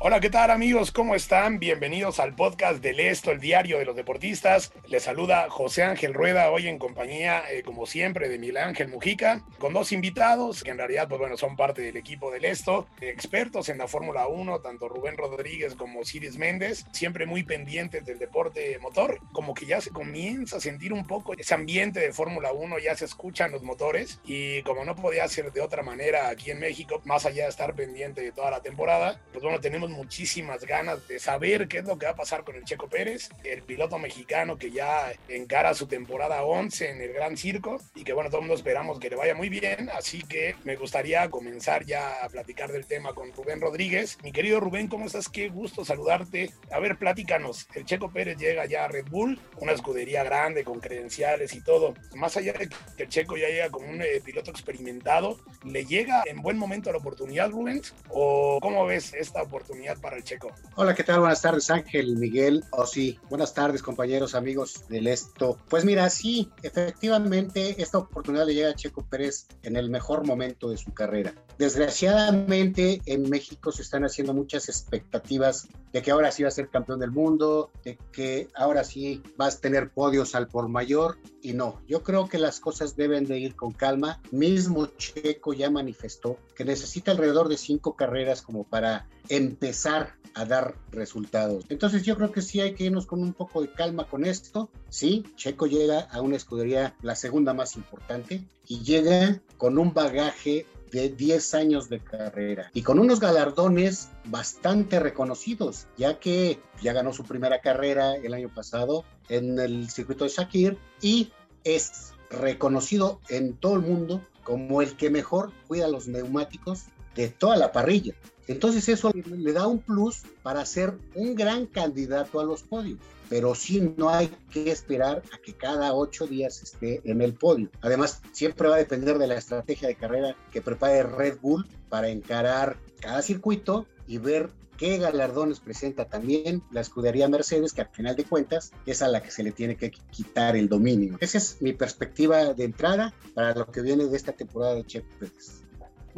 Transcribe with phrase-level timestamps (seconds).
[0.00, 0.92] Hola, ¿qué tal amigos?
[0.92, 1.58] ¿Cómo están?
[1.58, 4.72] Bienvenidos al podcast del Esto, el diario de los deportistas.
[4.86, 9.42] Les saluda José Ángel Rueda, hoy en compañía, eh, como siempre, de Miguel Ángel Mujica,
[9.58, 13.70] con dos invitados que en realidad, pues bueno, son parte del equipo del Esto, expertos
[13.70, 18.78] en la Fórmula 1, tanto Rubén Rodríguez como Ciris Méndez, siempre muy pendientes del deporte
[18.78, 22.78] motor, como que ya se comienza a sentir un poco ese ambiente de Fórmula 1,
[22.78, 26.60] ya se escuchan los motores y como no podía ser de otra manera aquí en
[26.60, 31.06] México, más allá de estar pendiente de toda la temporada, pues bueno, tenemos muchísimas ganas
[31.08, 33.98] de saber qué es lo que va a pasar con el Checo Pérez, el piloto
[33.98, 38.40] mexicano que ya encara su temporada 11 en el Gran Circo y que bueno, todo
[38.40, 42.28] el mundo esperamos que le vaya muy bien, así que me gustaría comenzar ya a
[42.28, 44.18] platicar del tema con Rubén Rodríguez.
[44.22, 45.28] Mi querido Rubén, ¿cómo estás?
[45.28, 46.50] Qué gusto saludarte.
[46.70, 50.80] A ver, platícanos, el Checo Pérez llega ya a Red Bull, una escudería grande con
[50.80, 51.94] credenciales y todo.
[52.14, 56.22] Más allá de que el Checo ya llega como un eh, piloto experimentado, ¿le llega
[56.26, 57.94] en buen momento la oportunidad, Rubens?
[58.08, 59.77] ¿O cómo ves esta oportunidad?
[60.00, 60.50] Para el Checo.
[60.74, 61.20] Hola, ¿qué tal?
[61.20, 63.18] Buenas tardes, Ángel, Miguel, o sí.
[63.30, 65.58] Buenas tardes, compañeros, amigos del Esto.
[65.68, 70.70] Pues mira, sí, efectivamente, esta oportunidad le llega a Checo Pérez en el mejor momento
[70.70, 71.32] de su carrera.
[71.58, 76.68] Desgraciadamente, en México se están haciendo muchas expectativas de que ahora sí va a ser
[76.68, 81.52] campeón del mundo, de que ahora sí vas a tener podios al por mayor, y
[81.52, 84.20] no, yo creo que las cosas deben de ir con calma.
[84.32, 90.76] Mismo Checo ya manifestó que necesita alrededor de cinco carreras como para empezar a dar
[90.92, 91.64] resultados.
[91.68, 94.70] Entonces yo creo que sí hay que irnos con un poco de calma con esto.
[94.88, 100.66] Sí, Checo llega a una escudería, la segunda más importante, y llega con un bagaje
[100.92, 107.12] de 10 años de carrera y con unos galardones bastante reconocidos, ya que ya ganó
[107.12, 111.30] su primera carrera el año pasado en el circuito de Shakir y
[111.64, 116.86] es reconocido en todo el mundo como el que mejor cuida los neumáticos
[117.18, 118.14] de toda la parrilla.
[118.46, 123.00] Entonces eso le da un plus para ser un gran candidato a los podios.
[123.28, 127.68] Pero sí no hay que esperar a que cada ocho días esté en el podio.
[127.82, 132.08] Además, siempre va a depender de la estrategia de carrera que prepare Red Bull para
[132.08, 138.14] encarar cada circuito y ver qué galardones presenta también la escudería Mercedes, que al final
[138.14, 141.18] de cuentas es a la que se le tiene que quitar el dominio.
[141.20, 145.08] Esa es mi perspectiva de entrada para lo que viene de esta temporada de Checo
[145.18, 145.67] Pérez.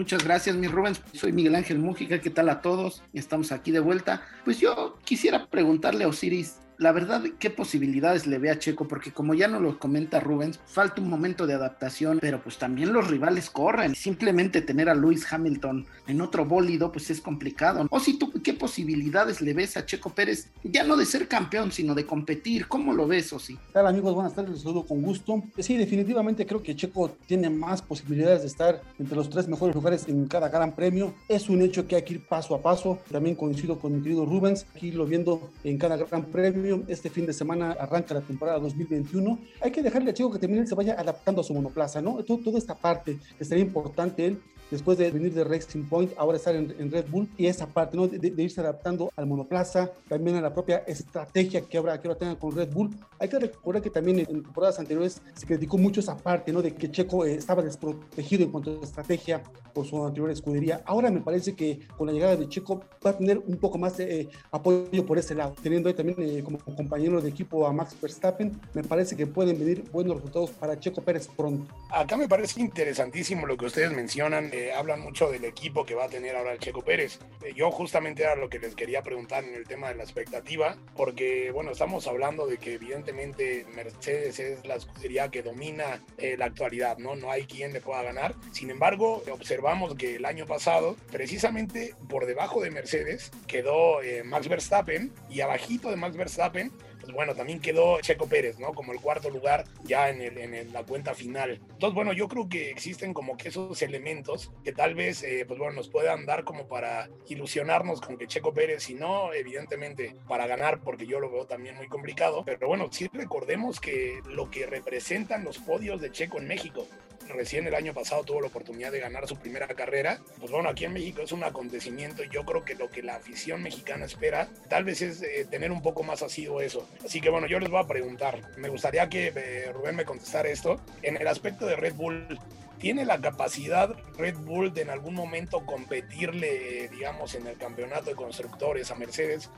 [0.00, 1.02] Muchas gracias, mi Rubens.
[1.12, 2.22] Soy Miguel Ángel Mújica.
[2.22, 3.02] ¿Qué tal a todos?
[3.12, 4.22] Estamos aquí de vuelta.
[4.46, 8.88] Pues yo quisiera preguntarle a Osiris, la verdad, ¿qué posibilidades le ve a Checo?
[8.88, 12.94] Porque como ya nos lo comenta Rubens, falta un momento de adaptación, pero pues también
[12.94, 13.94] los rivales corren.
[13.94, 17.86] Simplemente tener a Lewis Hamilton en otro bólido, pues es complicado.
[17.90, 20.48] O si tú, ¿qué posibilidades le ves a Checo Pérez?
[20.64, 22.66] Ya no de ser campeón, sino de competir.
[22.66, 23.58] ¿Cómo lo ves, Osi?
[23.74, 24.14] Hola amigos?
[24.14, 25.42] Buenas tardes, les saludo con gusto.
[25.58, 30.08] Sí, definitivamente creo que Checo tiene más posibilidades de estar entre los tres mejores lugares
[30.08, 31.12] en cada gran premio.
[31.28, 33.00] Es un hecho que hay que ir paso a paso.
[33.12, 37.26] También coincido con mi querido Rubens, aquí lo viendo en cada gran premio este fin
[37.26, 39.38] de semana arranca la temporada 2021.
[39.60, 42.22] Hay que dejarle a Chico que también se vaya adaptando a su monoplaza, ¿no?
[42.24, 46.54] toda esta parte que sería importante él después de venir de Racing Point, ahora estar
[46.54, 48.06] en, Red Bull y esa parte ¿no?
[48.08, 52.54] de, irse adaptando al monoplaza, también a la propia estrategia que ahora, que ahora con
[52.54, 52.90] Red Bull.
[53.18, 56.62] Hay que recordar que también en, temporadas anteriores se criticó mucho esa parte ¿no?
[56.62, 59.42] de que Checo eh, estaba desprotegido en cuanto a estrategia
[59.72, 60.82] por su anterior escudería.
[60.84, 63.96] Ahora me parece que con la llegada de Checo va a tener un poco más
[63.96, 67.72] de eh, apoyo por ese lado, teniendo ahí también eh, como compañero de equipo a
[67.72, 71.72] Max Verstappen, me parece que pueden venir buenos resultados para Checo Pérez pronto.
[71.90, 76.08] Acá me parece interesantísimo lo que ustedes mencionan hablan mucho del equipo que va a
[76.08, 77.18] tener ahora el Checo Pérez.
[77.42, 80.76] Eh, yo justamente era lo que les quería preguntar en el tema de la expectativa,
[80.96, 86.46] porque bueno, estamos hablando de que evidentemente Mercedes es la escudería que domina eh, la
[86.46, 87.16] actualidad, ¿no?
[87.16, 88.34] No hay quien le pueda ganar.
[88.52, 94.48] Sin embargo, observamos que el año pasado, precisamente por debajo de Mercedes, quedó eh, Max
[94.48, 96.70] Verstappen y abajito de Max Verstappen
[97.00, 98.72] pues bueno, también quedó Checo Pérez, ¿no?
[98.72, 101.60] Como el cuarto lugar ya en, el, en la cuenta final.
[101.70, 105.58] Entonces, bueno, yo creo que existen como que esos elementos que tal vez, eh, pues
[105.58, 110.46] bueno, nos puedan dar como para ilusionarnos con que Checo Pérez, si no, evidentemente, para
[110.46, 114.66] ganar, porque yo lo veo también muy complicado, pero bueno, sí recordemos que lo que
[114.66, 116.86] representan los podios de Checo en México,
[117.28, 120.20] recién el año pasado tuvo la oportunidad de ganar su primera carrera.
[120.38, 123.16] Pues bueno, aquí en México es un acontecimiento y yo creo que lo que la
[123.16, 126.88] afición mexicana espera tal vez es eh, tener un poco más asido eso.
[127.04, 130.48] Así que bueno, yo les voy a preguntar, me gustaría que eh, Rubén me contestara
[130.48, 130.80] esto.
[131.02, 132.38] En el aspecto de Red Bull,
[132.80, 138.16] ¿Tiene la capacidad Red Bull de en algún momento competirle, digamos, en el campeonato de
[138.16, 139.50] constructores a Mercedes?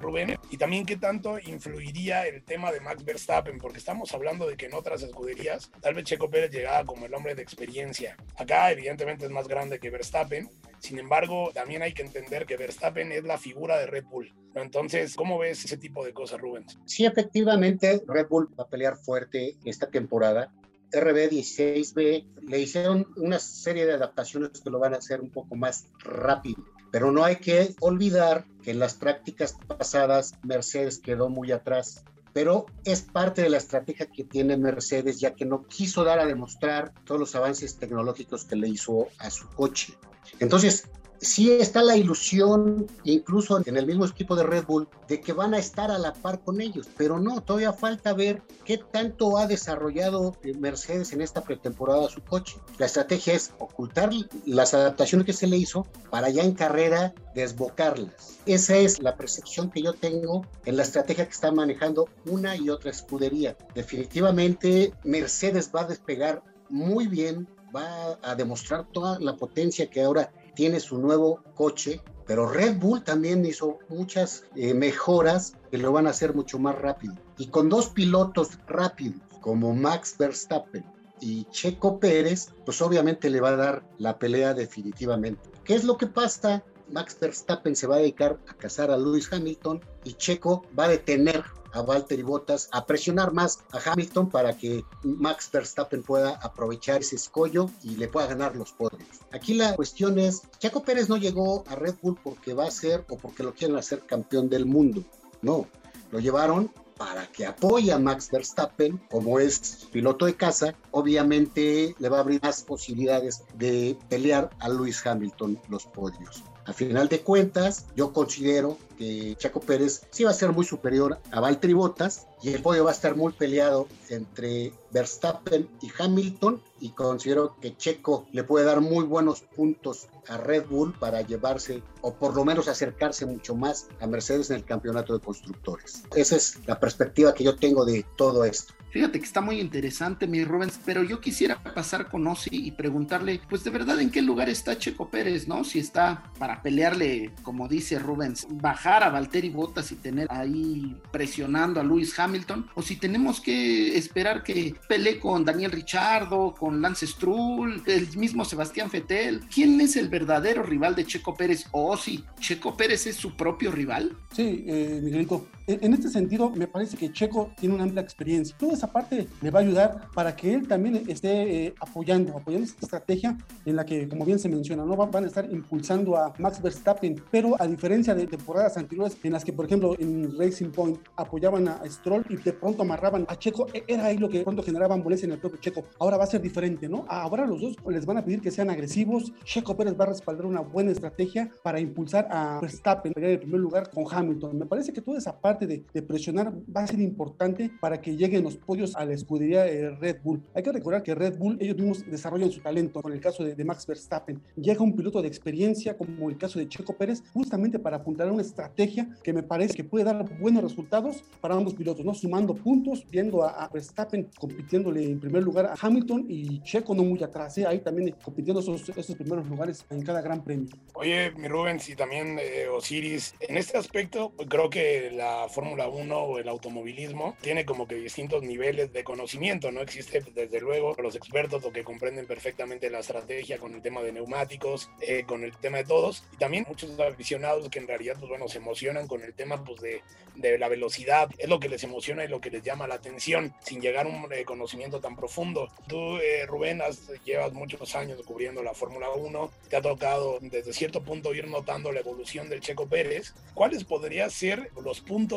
[0.00, 4.56] Rubén, y también qué tanto influiría el tema de Max Verstappen, porque estamos hablando de
[4.56, 8.16] que en otras escuderías tal vez Checo Pérez llegaba como el hombre de experiencia.
[8.36, 10.48] Acá evidentemente es más grande que Verstappen,
[10.78, 14.32] sin embargo también hay que entender que Verstappen es la figura de Red Bull.
[14.54, 16.64] Entonces, ¿cómo ves ese tipo de cosas, Rubén?
[16.84, 20.52] Sí, efectivamente, Red Bull va a pelear fuerte esta temporada.
[20.92, 25.88] RB16B le hicieron una serie de adaptaciones que lo van a hacer un poco más
[25.98, 26.64] rápido
[26.96, 32.06] pero no hay que olvidar que en las prácticas pasadas Mercedes quedó muy atrás.
[32.32, 36.24] Pero es parte de la estrategia que tiene Mercedes, ya que no quiso dar a
[36.24, 39.92] demostrar todos los avances tecnológicos que le hizo a su coche.
[40.40, 40.88] Entonces,
[41.20, 45.54] sí está la ilusión, incluso en el mismo equipo de Red Bull, de que van
[45.54, 49.46] a estar a la par con ellos, pero no, todavía falta ver qué tanto ha
[49.46, 52.56] desarrollado Mercedes en esta pretemporada su coche.
[52.78, 54.10] La estrategia es ocultar
[54.44, 58.38] las adaptaciones que se le hizo para ya en carrera desbocarlas.
[58.46, 62.70] Esa es la percepción que yo tengo en la estrategia que está manejando una y
[62.70, 63.56] otra escudería.
[63.74, 70.32] Definitivamente Mercedes va a despegar muy bien, va a demostrar toda la potencia que ahora
[70.56, 76.08] tiene su nuevo coche, pero Red Bull también hizo muchas eh, mejoras que lo van
[76.08, 77.14] a hacer mucho más rápido.
[77.38, 80.84] Y con dos pilotos rápidos como Max Verstappen
[81.20, 85.48] y Checo Pérez, pues obviamente le va a dar la pelea definitivamente.
[85.62, 86.64] ¿Qué es lo que pasa?
[86.88, 90.88] Max Verstappen se va a dedicar a cazar a Lewis Hamilton y Checo va a
[90.88, 97.00] detener a Valtteri Bottas a presionar más a Hamilton para que Max Verstappen pueda aprovechar
[97.00, 99.08] ese escollo y le pueda ganar los podios.
[99.32, 103.04] Aquí la cuestión es, Chaco Pérez no llegó a Red Bull porque va a ser
[103.08, 105.04] o porque lo quieren hacer campeón del mundo.
[105.42, 105.66] No,
[106.10, 112.08] lo llevaron para que apoye a Max Verstappen, como es piloto de casa, obviamente le
[112.08, 116.42] va a abrir más posibilidades de pelear a Lewis Hamilton los podios.
[116.66, 121.18] A final de cuentas, yo considero que Chaco Pérez sí va a ser muy superior
[121.30, 126.60] a Valtteri Bottas y el podio va a estar muy peleado entre Verstappen y Hamilton
[126.80, 131.82] y considero que Checo le puede dar muy buenos puntos a Red Bull para llevarse
[132.02, 136.04] o por lo menos acercarse mucho más a Mercedes en el campeonato de constructores.
[136.14, 138.74] Esa es la perspectiva que yo tengo de todo esto.
[138.90, 143.42] Fíjate que está muy interesante, mi Rubens, pero yo quisiera pasar con Ozzy y preguntarle,
[143.46, 145.64] pues de verdad, ¿en qué lugar está Checo Pérez, no?
[145.64, 148.46] Si está para pelearle, como dice Rubens,
[148.86, 154.42] a Valtteri Bottas y tener ahí presionando a Lewis Hamilton, o si tenemos que esperar
[154.42, 159.40] que pelee con Daniel Richardo, con Lance Stroll, el mismo Sebastián Fettel.
[159.52, 161.66] ¿Quién es el verdadero rival de Checo Pérez?
[161.72, 164.16] O si Checo Pérez es su propio rival.
[164.32, 168.56] Sí, eh, Miguelito, en este sentido me parece que Checo tiene una amplia experiencia.
[168.58, 172.66] Toda esa parte le va a ayudar para que él también esté eh, apoyando, apoyando
[172.66, 176.32] esta estrategia en la que, como bien se menciona, no van a estar impulsando a
[176.38, 180.70] Max Verstappen, pero a diferencia de temporadas anteriores en las que, por ejemplo, en Racing
[180.70, 184.42] Point apoyaban a Stroll y de pronto amarraban a Checo, e-, era ahí lo que
[184.42, 185.82] pronto generaba molestia en el propio Checo.
[185.98, 187.04] Ahora va a ser diferente, ¿no?
[187.08, 189.32] Ahora los dos les van a pedir que sean agresivos.
[189.44, 193.60] Checo Pérez va a respaldar una buena estrategia para impulsar a Verstappen, en el primer
[193.60, 194.58] lugar con Hamilton.
[194.58, 198.42] Me parece que toda esa parte de, presionar va a ser importante para que lleguen
[198.42, 199.64] los podios a la escudería
[199.98, 200.42] Red Bull.
[200.54, 203.64] Hay que recordar que Red Bull, ellos mismos desarrollan su talento, con el caso de,
[203.64, 204.40] Max Verstappen.
[204.56, 208.32] Llega un piloto de experiencia, como el caso de Checo Pérez, justamente para apuntar a
[208.32, 212.14] una estrategia que me parece que puede dar buenos resultados para ambos pilotos, ¿no?
[212.14, 217.22] Sumando puntos, viendo a, Verstappen compitiéndole en primer lugar a Hamilton y Checo no muy
[217.22, 217.66] atrás, ¿eh?
[217.66, 220.68] ahí también compitiendo esos, esos primeros lugares en cada gran premio.
[220.94, 225.10] Oye, mi Rubens y también eh, Osiris, en este aspecto creo que
[225.46, 229.80] la Fórmula 1 o el automovilismo tiene como que distintos niveles de conocimiento, ¿no?
[229.80, 234.90] Existe desde luego los expertos que comprenden perfectamente la estrategia con el tema de neumáticos,
[235.00, 238.48] eh, con el tema de todos, y también muchos aficionados que en realidad, pues bueno,
[238.48, 240.02] se emocionan con el tema pues de,
[240.34, 243.54] de la velocidad, es lo que les emociona y lo que les llama la atención,
[243.62, 245.68] sin llegar a un eh, conocimiento tan profundo.
[245.86, 250.72] Tú, eh, Rubén, has, llevas muchos años cubriendo la Fórmula 1, te ha tocado desde
[250.72, 253.32] cierto punto ir notando la evolución del Checo Pérez.
[253.54, 255.35] ¿Cuáles podrían ser los puntos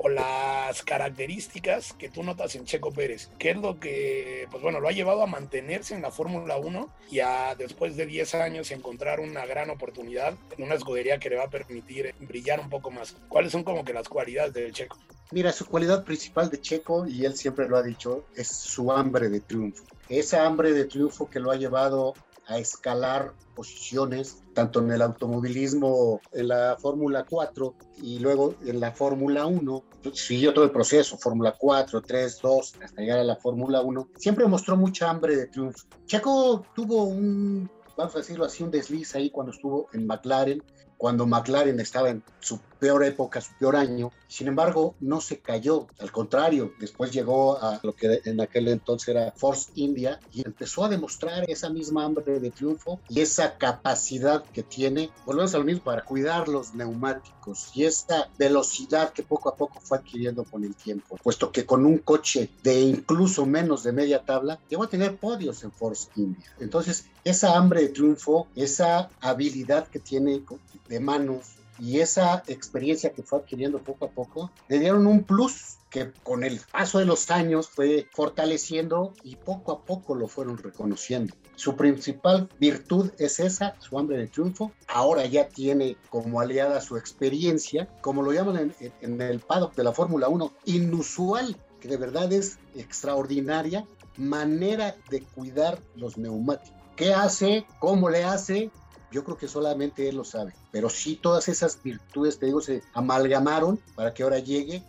[0.00, 3.30] o las características que tú notas en Checo Pérez?
[3.38, 6.88] ¿Qué es lo que, pues bueno, lo ha llevado a mantenerse en la Fórmula 1
[7.10, 11.36] y a después de 10 años encontrar una gran oportunidad en una escudería que le
[11.36, 13.16] va a permitir brillar un poco más?
[13.28, 14.96] ¿Cuáles son como que las cualidades del Checo?
[15.30, 19.28] Mira, su cualidad principal de Checo, y él siempre lo ha dicho, es su hambre
[19.28, 19.84] de triunfo.
[20.08, 22.14] Esa hambre de triunfo que lo ha llevado
[22.48, 28.92] a escalar posiciones, tanto en el automovilismo, en la Fórmula 4 y luego en la
[28.92, 29.84] Fórmula 1.
[30.14, 34.08] Siguió todo el proceso, Fórmula 4, 3, 2, hasta llegar a la Fórmula 1.
[34.16, 35.86] Siempre mostró mucha hambre de triunfo.
[36.06, 40.62] Checo tuvo un, vamos a decirlo así, un desliz ahí cuando estuvo en McLaren,
[40.96, 44.12] cuando McLaren estaba en su peor época, su peor año.
[44.28, 49.08] Sin embargo, no se cayó, al contrario, después llegó a lo que en aquel entonces
[49.08, 54.44] era Force India y empezó a demostrar esa misma hambre de triunfo y esa capacidad
[54.44, 59.48] que tiene, volvemos a lo mismo, para cuidar los neumáticos y esa velocidad que poco
[59.48, 63.82] a poco fue adquiriendo con el tiempo, puesto que con un coche de incluso menos
[63.82, 66.44] de media tabla, llegó a tener podios en Force India.
[66.60, 70.42] Entonces, esa hambre de triunfo, esa habilidad que tiene
[70.88, 75.78] de manos, y esa experiencia que fue adquiriendo poco a poco le dieron un plus
[75.90, 80.58] que con el paso de los años fue fortaleciendo y poco a poco lo fueron
[80.58, 81.34] reconociendo.
[81.56, 84.72] Su principal virtud es esa, su hambre de triunfo.
[84.86, 89.92] Ahora ya tiene como aliada su experiencia, como lo llaman en, el paddock de la
[89.92, 96.78] Fórmula 1, inusual, que de verdad es extraordinaria manera de cuidar los neumáticos.
[96.96, 97.64] ¿Qué hace?
[97.78, 98.70] ¿Cómo le hace?
[99.10, 100.52] Yo creo que solamente él lo sabe.
[100.70, 104.82] Pero sí todas esas virtudes, te digo, se amalgamaron para que ahora llegue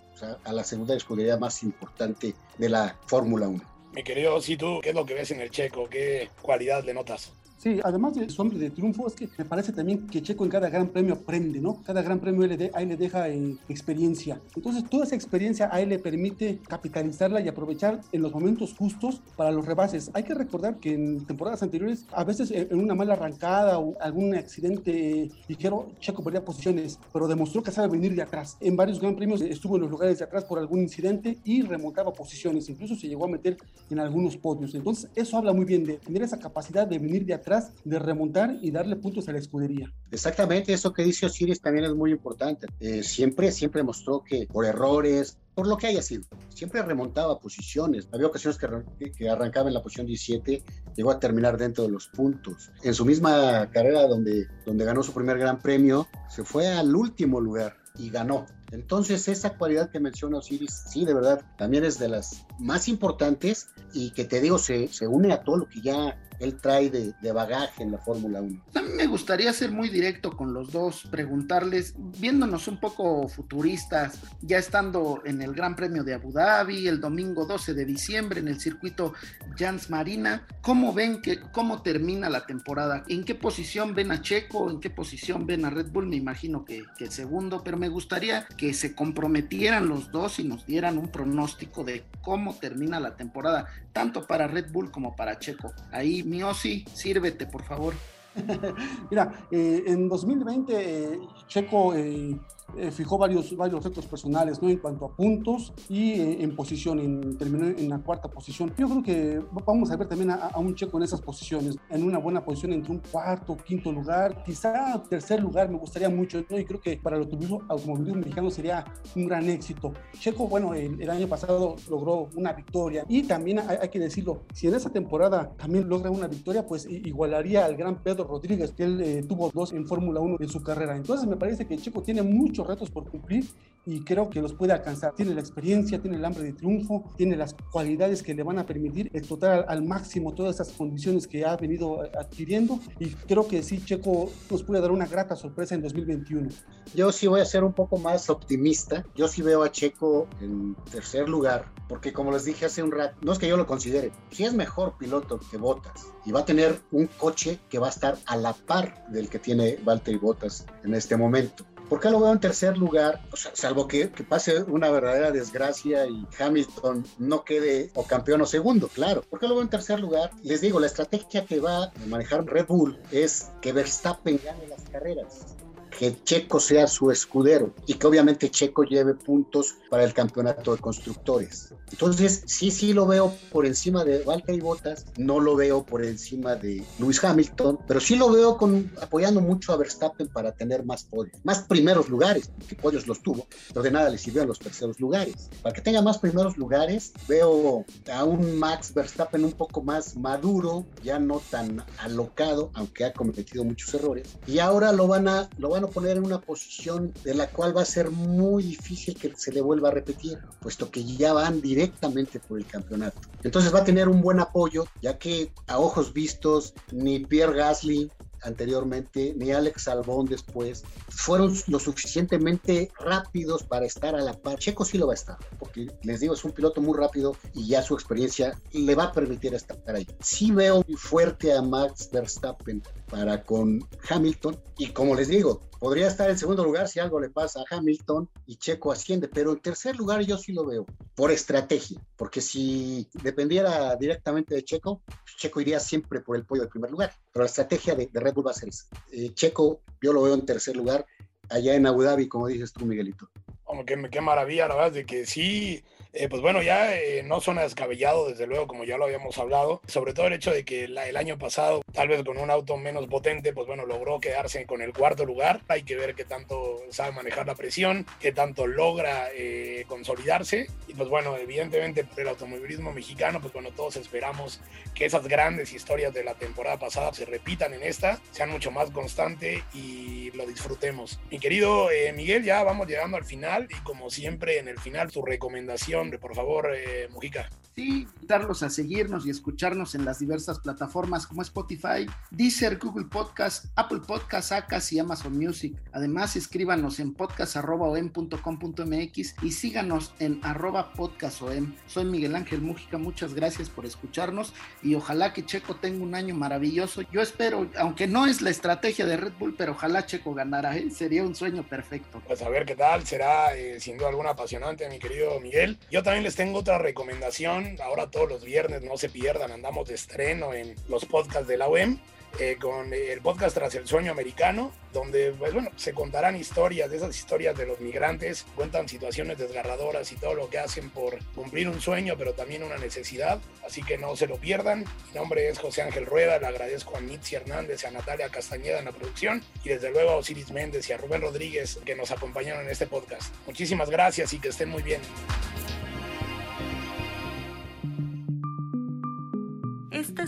[0.43, 3.63] a la segunda escudería más importante de la Fórmula 1.
[3.93, 5.89] Mi querido, si tú, ¿qué es lo que ves en el checo?
[5.89, 7.31] ¿Qué cualidad le notas?
[7.59, 10.49] Sí, además de su hombre de triunfo, es que me parece también que Checo en
[10.49, 11.83] cada gran premio aprende, ¿no?
[11.83, 14.39] Cada gran premio él ahí le deja eh, experiencia.
[14.55, 19.21] Entonces, toda esa experiencia a él le permite capitalizarla y aprovechar en los momentos justos
[19.35, 20.09] para los rebases.
[20.13, 24.33] Hay que recordar que en temporadas anteriores, a veces en una mala arrancada o algún
[24.35, 28.55] accidente ligero, Checo perdía posiciones, pero demostró que sabe venir de atrás.
[28.61, 32.13] En varios gran premios estuvo en los lugares de atrás por algún incidente y remontaba
[32.13, 32.69] posiciones.
[32.69, 33.57] Incluso se llegó a meter
[33.89, 34.73] en algunos podios.
[34.75, 37.48] Entonces, eso habla muy bien de tener esa capacidad de venir de atrás
[37.83, 39.91] de remontar y darle puntos a la escudería.
[40.11, 42.67] Exactamente, eso que dice Osiris también es muy importante.
[42.79, 48.07] Eh, siempre, siempre mostró que por errores, por lo que haya sido, siempre remontaba posiciones.
[48.11, 50.63] Había ocasiones que, que arrancaba en la posición 17,
[50.95, 52.71] llegó a terminar dentro de los puntos.
[52.83, 57.41] En su misma carrera donde, donde ganó su primer gran premio, se fue al último
[57.41, 58.45] lugar y ganó.
[58.71, 63.69] Entonces, esa cualidad que menciona Osiris, sí, de verdad, también es de las más importantes
[63.93, 67.13] y que te digo, se, se une a todo lo que ya él trae de,
[67.31, 68.63] bagaje en la Fórmula 1.
[68.75, 74.19] A mí me gustaría ser muy directo con los dos, preguntarles, viéndonos un poco futuristas,
[74.41, 78.47] ya estando en el Gran Premio de Abu Dhabi, el domingo 12 de diciembre en
[78.47, 79.13] el circuito
[79.57, 83.03] Jans Marina, ¿cómo ven que cómo termina la temporada?
[83.07, 84.71] ¿En qué posición ven a Checo?
[84.71, 86.07] ¿En qué posición ven a Red Bull?
[86.07, 90.65] Me imagino que, que segundo, pero me gustaría que se comprometieran los dos y nos
[90.65, 95.71] dieran un pronóstico de cómo termina la temporada, tanto para Red Bull como para Checo.
[95.93, 97.93] Ahí Miosi, sírvete, por favor.
[99.09, 102.37] Mira, eh, en 2020 eh, Checo eh,
[102.77, 104.69] eh, fijó varios, varios retos personales, ¿no?
[104.69, 108.73] En cuanto a puntos y eh, en posición, en, terminó en la cuarta posición.
[108.77, 112.19] Yo creo que vamos a ver también a, un Checo en esas posiciones, en una
[112.19, 116.59] buena posición entre un cuarto, quinto lugar, quizá tercer lugar, me gustaría mucho, ¿no?
[116.59, 118.85] Y creo que para el automovilismo, automovilismo mexicano sería
[119.15, 119.93] un gran éxito.
[120.19, 124.75] Checo, bueno, el, año pasado logró una victoria y también hay, que decirlo, si en
[124.75, 129.23] esa temporada también logra una victoria, pues igualaría al gran Pedro Rodríguez, que él eh,
[129.27, 130.95] tuvo dos en Fórmula 1 en su carrera.
[130.95, 133.45] Entonces me parece que Checo tiene mucho retos por cumplir
[133.85, 135.13] y creo que los puede alcanzar.
[135.15, 138.65] Tiene la experiencia, tiene el hambre de triunfo, tiene las cualidades que le van a
[138.65, 143.83] permitir explotar al, máximo todas esas condiciones que ha venido adquiriendo y creo que sí,
[143.83, 146.49] Checo nos puede dar una grata sorpresa en 2021.
[146.93, 149.05] Yo sí voy a ser un poco más optimista.
[149.15, 153.15] Yo sí veo a Checo en tercer lugar, porque como les dije hace un rato,
[153.21, 156.45] no es que yo lo considere, sí es mejor piloto que Bottas y va a
[156.45, 160.65] tener un coche que va a estar a la par del que tiene Valtteri Bottas
[160.83, 161.65] en este momento.
[161.89, 163.19] ¿Por qué lo veo en tercer lugar?
[163.33, 169.23] salvo que, pase una verdadera desgracia y Hamilton no quede o campeón o segundo, claro.
[169.27, 170.29] ¿Por qué lo veo en tercer lugar?
[170.43, 174.83] Les digo, la estrategia que va a manejar Red Bull es que Verstappen gane las
[174.89, 175.55] carreras
[175.99, 180.79] que Checo sea su escudero y que obviamente Checo lleve puntos para el campeonato de
[180.79, 181.73] constructores.
[181.91, 186.55] Entonces, sí, sí lo veo por encima de Valtteri Bottas, no lo veo por encima
[186.55, 191.03] de Lewis Hamilton, pero sí lo veo con, apoyando mucho a Verstappen para tener más
[191.03, 195.01] podios, más primeros lugares, porque podios los tuvo, pero de nada le sirvieron los terceros
[195.01, 195.49] lugares.
[195.61, 200.85] Para que tenga más primeros lugares, veo a un Max Verstappen un poco más maduro,
[201.03, 205.69] ya no tan alocado, aunque ha cometido muchos errores, y ahora lo van a, lo
[205.69, 209.33] van a poner en una posición de la cual va a ser muy difícil que
[209.35, 213.19] se le vuelva a repetir, puesto que ya van directamente por el campeonato.
[213.43, 218.11] Entonces va a tener un buen apoyo, ya que a ojos vistos ni Pierre Gasly
[218.43, 224.59] anteriormente, ni Alex Albón después, fueron lo suficientemente rápidos para estar a la par.
[224.59, 227.67] Checo sí lo va a estar, porque les digo, es un piloto muy rápido y
[227.67, 230.07] ya su experiencia le va a permitir estar ahí.
[230.21, 236.29] Sí veo fuerte a Max Verstappen para con Hamilton y como les digo, podría estar
[236.29, 239.97] en segundo lugar si algo le pasa a Hamilton y Checo asciende, pero en tercer
[239.97, 240.85] lugar yo sí lo veo
[241.15, 245.01] por estrategia, porque si dependiera directamente de Checo,
[245.37, 248.47] Checo iría siempre por el pollo de primer lugar, pero la estrategia de, Red Bull
[248.47, 248.85] va a ser esa.
[249.11, 251.05] Eh, Checo yo lo veo en tercer lugar
[251.49, 253.29] allá en Abu Dhabi, como dices tú, Miguelito.
[253.63, 257.39] Como que qué maravilla, la verdad, de que sí eh, pues bueno, ya eh, no
[257.39, 259.81] suena descabellado, desde luego, como ya lo habíamos hablado.
[259.85, 263.05] Sobre todo el hecho de que el año pasado, tal vez con un auto menos
[263.07, 265.61] potente, pues bueno, logró quedarse con el cuarto lugar.
[265.67, 270.67] Hay que ver qué tanto sabe manejar la presión, qué tanto logra eh, consolidarse.
[270.87, 274.61] Y pues bueno, evidentemente por el automovilismo mexicano, pues bueno, todos esperamos
[274.95, 278.89] que esas grandes historias de la temporada pasada se repitan en esta, sean mucho más
[278.89, 281.19] constante y lo disfrutemos.
[281.29, 285.21] Mi querido Miguel, ya vamos llegando al final y como siempre en el final tu
[285.21, 287.49] recomendación por favor, eh, Mujica.
[287.75, 293.65] Sí, invitarlos a seguirnos y escucharnos en las diversas plataformas como Spotify, Deezer, Google Podcast,
[293.75, 295.75] Apple Podcast, Acas y Amazon Music.
[295.91, 301.73] Además, escríbanos en podcast.com.mx y síganos en arroba podcastom.
[301.87, 306.35] Soy Miguel Ángel Mujica, muchas gracias por escucharnos y ojalá que Checo tenga un año
[306.35, 307.01] maravilloso.
[307.11, 310.89] Yo espero, aunque no es la estrategia de Red Bull, pero ojalá Checo ganara, ¿eh?
[310.91, 312.21] sería un sueño perfecto.
[312.27, 315.77] Pues a ver qué tal, será eh, sin duda alguna apasionante, mi querido Miguel.
[315.91, 317.77] Yo también les tengo otra recomendación.
[317.81, 321.67] Ahora todos los viernes no se pierdan, andamos de estreno en los podcasts de la
[321.67, 321.99] UEM.
[322.37, 326.97] Eh, con el podcast Tras el Sueño Americano, donde pues, bueno, se contarán historias, de
[326.97, 331.67] esas historias de los migrantes, cuentan situaciones desgarradoras y todo lo que hacen por cumplir
[331.67, 334.85] un sueño, pero también una necesidad, así que no se lo pierdan.
[335.07, 338.85] Mi nombre es José Ángel Rueda, le agradezco a Mitzi Hernández a Natalia Castañeda en
[338.85, 342.63] la producción y desde luego a Osiris Méndez y a Rubén Rodríguez que nos acompañaron
[342.63, 343.33] en este podcast.
[343.47, 345.01] Muchísimas gracias y que estén muy bien.